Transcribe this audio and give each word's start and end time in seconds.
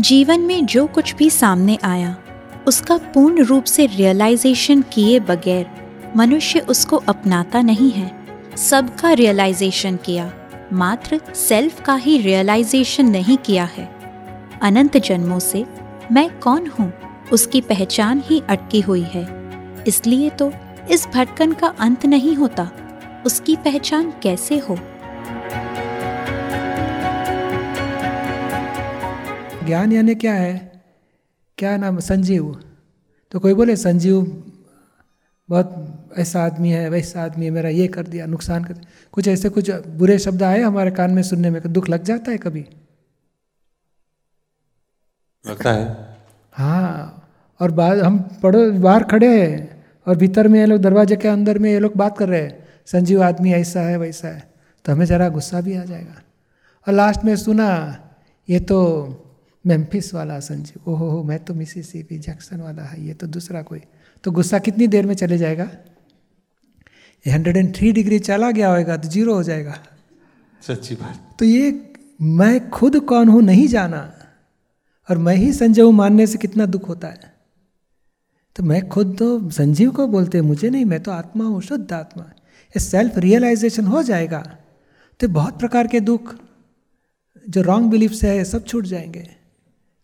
जीवन 0.00 0.40
में 0.40 0.66
जो 0.66 0.86
कुछ 0.86 1.14
भी 1.14 1.30
सामने 1.30 1.78
आया, 1.84 2.16
उसका 2.66 2.96
पूर्ण 2.96 3.44
रूप 3.44 3.64
से 3.64 3.86
रियलाइजेशन 3.86 4.82
किए 4.82 5.20
बगैर, 5.20 5.66
मनुष्य 6.16 6.60
उसको 6.60 6.96
अपनाता 6.96 7.62
नहीं 7.62 7.90
है। 7.90 8.10
सबका 8.56 9.12
रियलाइजेशन 9.12 9.96
किया, 9.96 10.32
मात्र 10.72 11.20
सेल्फ 11.34 11.82
का 11.82 11.94
ही 11.94 12.18
रियलाइजेशन 12.18 13.06
नहीं 13.06 13.36
किया 13.36 13.64
है। 13.64 13.88
अनंत 14.62 14.96
जन्मों 14.96 15.38
से 15.38 15.66
मैं 16.12 16.38
कौन 16.38 16.66
हूँ? 16.66 16.92
उसकी 17.32 17.60
पहचान 17.60 18.22
ही 18.26 18.42
अटकी 18.48 18.80
हुई 18.80 19.02
है। 19.02 19.26
इसलिए 19.86 20.30
तो 20.30 20.52
इस 20.90 21.08
भटकन 21.14 21.52
का 21.52 21.66
अंत 21.66 22.06
नहीं 22.06 22.34
होता। 22.34 22.70
उसकी 23.26 23.56
पहचान 23.56 24.12
कैसे 24.22 24.58
हो? 24.58 24.78
ज्ञान 29.66 29.92
यानी 29.92 30.14
क्या 30.14 30.34
है? 30.34 30.82
क्या 31.58 31.76
नाम 31.76 31.98
संजीव। 32.00 32.52
तो 33.32 33.38
कोई 33.38 33.54
बोले 33.54 33.76
संजीव 33.76 34.20
बहुत 35.48 36.14
ऐसा 36.18 36.42
आदमी 36.44 36.70
है 36.70 36.88
वैसा 36.90 37.22
आदमी 37.22 37.44
है 37.44 37.50
मेरा 37.50 37.68
ये 37.68 37.86
कर 37.88 38.06
दिया 38.06 38.26
नुकसान 38.26 38.64
कर 38.64 38.74
दिया। 38.74 38.88
कुछ 39.12 39.28
ऐसे 39.28 39.48
कुछ 39.48 39.70
बुरे 39.70 40.18
शब्द 40.18 40.42
आए 40.42 40.60
हमारे 40.60 40.90
कान 40.90 41.10
में 41.10 41.22
सुनने 41.22 41.50
में 41.50 41.60
दुख 41.66 41.88
लग 41.88 42.02
जाता 42.04 42.30
है 42.30 42.38
कभी? 42.38 42.64
लगता 45.44 45.72
है। 45.72 46.16
हाँ 46.52 47.16
और 47.60 47.70
बाद 47.70 47.98
हम 47.98 48.18
पढ़ो 48.42 48.70
बाहर 48.72 49.04
खड़े 49.04 49.28
हैं 49.40 49.84
और 50.06 50.16
भीतर 50.16 50.48
में 50.48 50.58
ये 50.60 50.66
लोग 50.66 50.80
दरवाजे 50.80 51.16
के 51.16 51.28
अंदर 51.28 51.58
में 51.58 51.70
ये 51.70 51.78
लोग 51.78 51.96
बात 51.96 52.18
कर 52.18 52.28
रहे 52.28 52.40
हैं 52.42 52.68
संजीव 52.86 53.22
आदमी 53.22 53.52
ऐसा 53.52 53.80
है 53.80 53.96
वैसा 53.98 54.28
है 54.28 54.42
तो 54.84 54.92
हमें 54.92 55.06
ज़रा 55.06 55.28
गुस्सा 55.28 55.60
भी 55.60 55.74
आ 55.76 55.84
जाएगा। 55.84 56.22
और 56.86 56.94
लास्ट 56.94 57.24
में 57.24 57.34
सुना 57.36 57.68
ये 58.48 58.60
तो 58.60 58.78
मेम्फिस 59.64 60.12
वाला 60.14 60.38
संजीव 60.40 60.90
ओहो 60.90 61.08
हो 61.10 61.22
मैं 61.22 61.38
तो 61.44 61.54
मिसिसिपी 61.54 62.18
जैक्सन 62.18 62.60
वाला 62.60 62.82
है 62.82 63.06
ये 63.06 63.14
तो 63.14 63.26
दूसरा 63.26 63.62
कोई। 63.62 63.80
तो 64.24 64.30
गुस्सा 64.30 64.58
कितनी 64.58 64.86
देर 64.86 65.06
में 65.06 65.14
चले 65.14 65.38
जाएगा? 65.38 65.64
ये 67.24 67.32
हंड्रेड 67.32 67.56
एंड 67.56 67.74
थ्री 67.76 67.92
डिग्री 67.92 68.18
चला 68.18 68.50
गया 68.50 68.68
होगा 68.68 68.96
तो 68.96 69.08
ज़ीरो 69.08 69.34
हो 69.34 69.42
जाएगा। 69.42 69.78
सच्ची 70.62 70.94
बात। 70.94 71.36
तो 71.38 71.44
ये 71.44 71.92
मैं 72.20 72.70
खुद 72.70 72.98
कौन 73.00 73.28
हूँ 73.28 73.42
नहीं 73.42 73.66
जाना? 73.68 74.00
और 75.08 75.18
मैं 75.18 75.34
ही 75.36 75.52
संजीव 75.52 75.90
मानने 75.90 76.26
से 76.26 76.38
कितना 76.38 76.66
दुख 76.66 76.88
होता 76.88 77.08
है? 77.08 77.32
तो 78.56 78.62
मैं 78.62 78.88
खुद 78.88 79.14
तो 79.18 79.50
संजीव 79.50 79.90
को 79.90 80.06
बोलते 80.06 80.40
मुझे 80.42 80.70
नहीं 80.70 80.84
मैं 80.84 81.02
तो 81.02 81.10
आत्मा 81.10 81.44
हूँ 81.44 81.60
शुद्ध 81.62 81.92
आत्मा। 81.92 82.24
ये 82.24 82.80
सेल्फ 82.80 83.18
रियलाइजेशन 83.18 83.86
हो 83.86 84.02
जाएगा 84.02 84.40
तो 85.20 85.28
बहुत 85.28 85.58
प्रकार 85.58 85.86
के 85.86 86.00
दुख 86.00 86.34
जो 87.48 87.62
रॉन्ग 87.62 87.90
बिलीफ 87.90 88.12
से 88.12 88.28
है 88.28 88.44
सब 88.44 88.64
छूट 88.66 88.86
जाएँगे। 88.86 89.28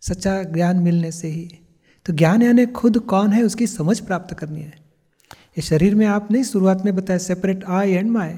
सच्चा 0.01 0.43
ज्ञान 0.43 0.77
मिलने 0.77 1.11
से 1.11 1.27
ही। 1.27 1.59
तो 2.05 2.13
ज्ञान 2.13 2.41
यानी 2.41 2.65
खुद 2.65 2.99
कौन 2.99 3.29
है, 3.29 3.43
उसकी 3.43 3.67
समझ 3.67 3.99
प्राप्त 3.99 4.33
करनी 4.33 4.61
है। 4.61 4.73
ये 5.33 5.61
शरीर 5.61 5.95
में 5.95 6.05
आप 6.05 6.31
नहीं, 6.31 6.43
शुरुआत 6.43 6.85
में 6.85 6.95
बताया 6.95 7.17
separate 7.17 7.65
I 7.65 7.91
and 7.91 8.11
my 8.11 8.35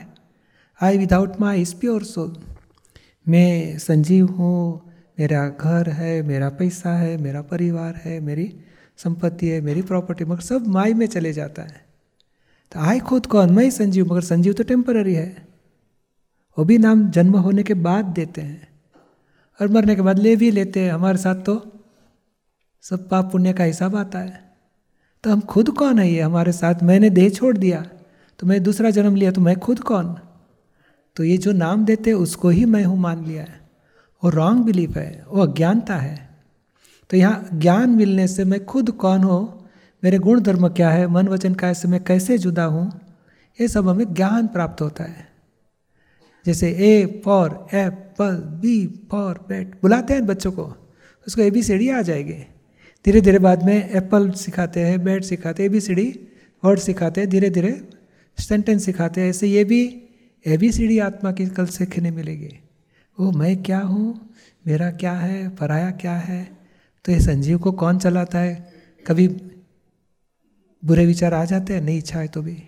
I 0.82 0.98
without 0.98 1.42
my 1.42 1.62
is 1.62 1.76
pure 1.76 2.04
soul 2.04 2.38
मैं 3.28 3.78
संजीव 3.78 4.26
हूँ, 4.26 4.92
मेरा 5.20 5.50
घर 5.50 5.90
है, 5.90 6.22
मेरा 6.22 6.50
पैसा 6.50 6.98
है, 6.98 7.18
मेरा 7.18 7.42
परिवार 7.42 7.96
है, 7.96 8.20
मेरी 8.20 8.60
संपत्ति 8.98 9.48
है, 9.48 9.62
मेरी 9.62 9.82
प्रॉपर्टी 9.82 10.26
मगर 10.26 10.42
सब 10.42 10.68
माई 10.68 10.94
में 10.94 11.08
चले 11.08 11.34
जाता 11.34 11.62
है। 11.62 11.86
तो 12.72 12.80
आई 12.80 13.00
खुद 13.00 13.26
कौन? 13.26 13.52
मैं 13.52 13.70
संजीव, 13.70 14.12
मगर 14.12 14.22
संजीव 14.22 14.54
तो 14.54 14.64
टेम्पररी 14.64 15.14
है। 15.14 15.48
वो 16.58 16.66
भी 16.66 16.78
नाम 16.78 17.10
जन्म 17.10 17.38
होने 17.38 17.64
के 17.64 17.74
बाद 17.74 18.06
देते 18.06 18.42
हैं। 18.42 18.69
और 19.60 19.68
मरने 19.68 19.96
के 19.96 20.02
बाद 20.02 20.20
ले 20.20 20.36
भी 20.36 20.52
लेते 20.52 20.80
हैं 20.80 20.92
हमारे 20.92 21.18
साथ 21.18 21.36
तो। 21.36 21.62
सब 22.84 23.08
पाप 23.10 23.32
पुण्य 23.32 23.54
का 23.54 23.64
हिसाब 23.64 23.96
आता 23.96 24.20
है। 24.20 24.42
तो 25.24 25.32
हम 25.32 25.40
खुद 25.42 25.70
कौन 25.70 26.00
है 26.00 26.10
ये 26.12 26.22
हमारे 26.22 26.52
साथ? 26.52 26.84
मैंने 26.84 27.10
देह 27.10 27.30
छोड़ 27.30 27.58
दिया 27.58 27.86
तो 28.40 28.48
मैं 28.48 28.62
दूसरा 28.64 28.90
जन्म 28.90 29.16
लिया 29.16 29.32
तो 29.32 29.42
मैं 29.42 29.56
खुद 29.56 29.80
कौन? 29.80 30.16
तो 31.16 31.24
ये 31.24 31.38
जो 31.38 31.52
नाम 31.52 31.86
देते 31.86 32.12
उसको 32.14 32.50
ही 32.50 32.66
मैं 32.66 32.84
हूँ 32.84 32.98
मान 32.98 33.26
लिया 33.26 33.44
है। 33.44 33.60
वो 34.24 34.30
रॉन्ग 34.30 34.66
बिलीफ 34.66 34.98
है, 34.98 35.26
वो 35.28 35.42
अज्ञानता 35.42 35.96
है। 35.96 36.30
तो 37.10 37.18
यहाँ 37.18 37.48
ज्ञान 37.54 37.90
मिलने 37.90 38.28
से 38.28 38.44
मैं 38.44 38.66
खुद 38.66 38.92
कौन 38.92 39.24
हो? 39.24 39.40
मेरे 40.04 40.18
गुण 40.18 40.42
धर्म 40.42 40.68
क्या 40.70 40.90
है? 40.90 41.08
मन 41.08 41.28
वचन 41.28 41.54
काय 41.54 41.74
से 41.74 41.88
मैं 41.88 42.04
कैसे 42.04 42.38
जुदा 42.38 42.66
हूँ? 42.66 42.92
ये 43.60 43.68
सब 43.68 43.90
हमें 43.90 44.14
ज्ञान 44.14 44.48
प्राप्त 44.48 44.82
होता 44.82 45.04
है। 45.04 45.28
जैसे 46.46 46.70
A 46.72 47.22
for 47.26 47.68
apple 47.74 48.36
B 48.62 48.76
for 49.12 49.46
bat 49.50 49.76
बुलाते 49.82 50.14
हैं 50.14 50.26
बच्चों 50.26 50.52
को। 50.52 50.64
उसको 51.28 51.42
ए 51.42 51.52
बी 51.52 51.64
सी 51.64 51.78
डी 51.78 51.90
आ 51.90 52.02
जाएगी। 52.02 52.44
धीरे 53.06 53.22
धीरे 53.22 53.40
बाद 53.40 53.64
में 53.64 53.90
एप्पल 53.90 54.32
सिखाते 54.32 54.80
हैं 54.80 55.04
बैट 55.04 55.24
सिखाते 55.24 55.64
हैं 55.64 55.70
A 55.70 55.74
B 55.74 55.80
C 55.80 55.94
D 55.94 56.20
word 56.64 56.80
सिखाते 56.80 57.22
हैं, 57.22 57.30
धीरे 57.30 57.50
धीरे 57.50 57.90
सेंटेंस 58.38 58.86
सिखाते 58.86 59.22
हैं। 59.22 59.30
ऐसे 59.30 59.48
ये 59.48 59.64
भी 59.64 60.04
ए 60.48 60.58
बी 60.58 60.72
सी 60.72 60.88
डी 60.88 61.00
आत्मा 61.00 61.32
की 61.32 61.46
कल 61.48 61.66
सीखने 61.66 62.12
मिलेगी। 62.12 62.60
वो 63.20 63.32
मैं 63.32 63.64
क्या 63.64 63.80
हूँ? 63.80 64.36
मेरा 64.68 64.92
क्या 64.92 65.14
है? 65.14 65.50
पराया 65.50 65.92
क्या 65.92 66.16
है? 66.16 66.58
तो 67.06 67.12
ये 67.12 67.20
संजीव 67.20 67.58
को 67.58 67.72
कौन 67.72 68.00
चलाता 68.00 68.40
है? 68.40 68.74
कभी 69.08 69.28
बुरे 70.86 71.06
विचार 71.06 71.34
आ 71.34 71.46
जाते 71.46 71.74
हैं? 71.74 71.82
नहीं, 71.82 71.98
इच्छा 71.98 72.20
है 72.20 72.28
तो 72.28 72.42
भी। 72.42 72.64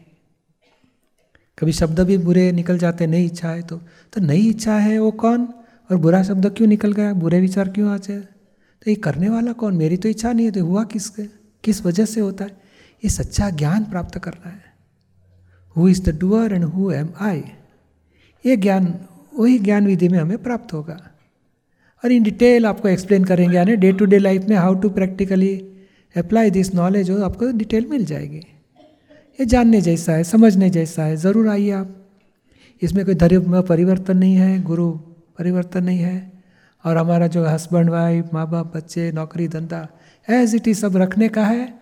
कभी 1.61 1.71
शब्द 1.71 1.99
भी 1.99 2.17
बुरे 2.17 2.51
निकल 2.51 2.77
जाते, 2.77 3.07
नई 3.07 3.25
इच्छा 3.25 3.49
है 3.49 3.61
तो। 3.61 3.77
तो 4.13 4.21
नई 4.21 4.47
इच्छा 4.49 4.77
है 4.77 4.97
वो 4.99 5.11
कौन? 5.13 5.47
और 5.89 5.97
बुरा 5.97 6.21
शब्द 6.23 6.49
क्यों 6.57 6.67
निकल 6.67 6.93
गया? 6.93 7.13
बुरे 7.13 7.39
विचार 7.41 7.69
क्यों 7.69 7.89
आ 7.89 7.97
जाए 7.97 8.19
तो 8.19 8.89
ये 8.89 8.95
करने 8.97 9.29
वाला 9.29 9.51
कौन? 9.53 9.75
मेरी 9.77 9.97
तो 9.97 10.09
इच्छा 10.09 10.31
नहीं 10.33 10.45
है 10.45 10.51
तो 10.51 10.65
हुआ 10.65 10.83
किसके? 10.83 11.23
किस 11.63 11.85
वजह 11.85 12.05
से 12.05 12.21
होता 12.21 12.45
है? 12.45 12.51
ये 13.03 13.09
सच्चा 13.09 13.49
ज्ञान 13.49 13.83
प्राप्त 13.83 14.17
करना 14.17 14.49
है। 14.49 14.63
Who 15.75 15.87
is 15.89 16.01
the 16.03 16.17
doer 16.19 16.53
and 16.53 16.63
who 16.63 16.91
am 16.91 17.09
I 17.19 17.43
ये 18.45 18.55
ज्ञान, 18.57 18.93
वही 19.39 19.59
ज्ञान 19.59 19.85
विधि 19.85 20.09
में 20.09 20.17
हमें 20.19 20.37
प्राप्त 20.37 20.73
होगा। 20.73 20.97
और 22.03 22.11
इन 22.11 22.23
डिटेल 22.23 22.65
आपको 22.65 22.87
एक्सप्लेन 22.87 23.23
करेंगे, 23.23 23.55
यानी 23.57 23.75
डे 23.75 23.91
टू 23.91 24.05
डे 24.05 24.17
लाइफ 24.17 24.45
में 24.49 24.55
how 24.55 24.75
to 24.75 24.89
practically 24.89 25.55
apply 26.15 26.49
this 26.51 26.73
knowledge 26.75 27.09
हो 27.09 27.17
आपको 27.23 27.51
डिटेल 27.57 27.85
मिल 27.85 28.05
जाएगी। 28.05 28.41
ये 29.41 29.45
जानने 29.45 29.81
जैसा 29.81 30.13
है, 30.13 30.23
समझने 30.23 30.69
जैसा 30.69 31.03
है, 31.03 31.15
ज़रूर 31.15 31.47
आइए 31.49 31.71
आप। 31.71 31.95
इसमें 32.81 33.05
कोई 33.05 33.15
धर्म 33.15 33.51
में 33.51 33.63
परिवर्तन 33.63 34.17
नहीं 34.17 34.35
है, 34.35 34.63
गुरु 34.63 34.91
परिवर्तन 35.37 35.83
नहीं 35.83 35.99
है, 35.99 36.31
और 36.85 36.97
हमारा 36.97 37.27
जो 37.27 37.45
हस्बैंड 37.45 37.89
वाइफ 37.89 38.29
माँ 38.33 38.49
बाप 38.49 38.77
बच्चे, 38.77 39.11
नौकरी, 39.11 39.47
धंधा 39.47 39.87
एज 40.29 40.55
इट 40.55 40.67
इज़ 40.67 40.79
सब 40.79 40.97
रखने 40.97 41.29
का 41.29 41.45
है। 41.45 41.73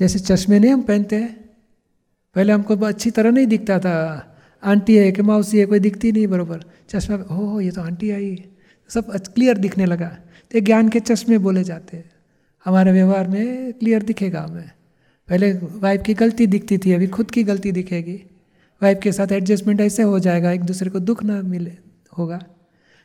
जैसे 0.00 0.18
चश्मे 0.18 0.58
नहीं 0.58 0.72
हम 0.72 0.82
पहनते 0.82 1.16
हैं। 1.16 1.44
पहले 2.34 2.52
हमको 2.52 2.76
अच्छी 2.76 3.10
तरह 3.10 3.30
नहीं 3.30 3.46
दिखता 3.46 3.78
था। 3.78 3.96
आंटी 4.64 4.96
है 4.96 5.12
कि 5.12 5.22
मौसी 5.22 5.58
है, 5.58 5.66
कोई 5.66 5.78
दिखती 5.78 6.12
नहीं, 6.12 6.26
बराबर। 6.26 6.64
चश्मा 6.88 7.16
हो 7.16 7.46
हो 7.46 7.60
ये 7.60 7.70
तो 7.70 7.82
आंटी 7.82 8.10
आई। 8.10 8.44
सब 8.88 9.16
क्लियर 9.16 9.58
दिखने 9.58 9.86
लगा। 9.86 10.08
तो 10.52 10.60
ज्ञान 10.60 10.88
के 10.88 11.00
चश्मे 11.00 11.38
बोले 11.38 11.64
जाते 11.64 11.96
हैं। 11.96 12.10
हमारे 12.64 12.92
व्यवहार 12.92 13.28
में 13.28 13.72
क्लियर 13.72 14.02
दिखेगा 14.02 14.40
हमें। 14.40 14.70
पहले 15.28 15.52
वाइफ 15.52 16.02
की 16.02 16.14
गलती 16.14 16.46
दिखती 16.46 16.78
थी, 16.78 16.92
अभी 16.92 17.06
खुद 17.06 17.30
की 17.30 17.44
गलती 17.44 17.72
दिखेगी। 17.72 18.16
वाइफ 18.80 18.98
के 19.02 19.12
साथ 19.12 19.32
एडजस्टमेंट 19.32 19.80
ऐसे 19.80 20.02
हो 20.02 20.18
जाएगा, 20.18 20.50
एक 20.52 20.62
दूसरे 20.62 20.90
को 20.90 21.00
दुख 21.00 21.22
ना 21.24 21.40
मिले 21.42 21.76
होगा 22.12 22.38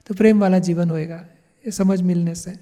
तो 0.08 0.14
प्रेम 0.16 0.40
वाला 0.40 0.60
जीवन 0.60 0.90
होएगा, 0.90 1.16
ये 1.64 1.72
समझ 1.72 2.02
मिलने 2.02 2.36
से। 2.36 2.54